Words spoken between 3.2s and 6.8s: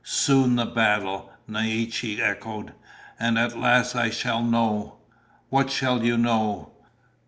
at last I shall know." "What shall you know?"